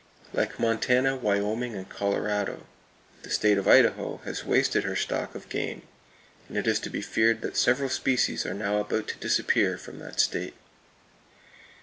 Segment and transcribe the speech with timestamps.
[0.33, 2.65] Like Montana, Wyoming and Colorado,
[3.21, 5.83] the state of Idaho has wasted her stock of game,
[6.49, 9.99] and it is to be feared that several species are now about to disappear from
[9.99, 10.55] that state.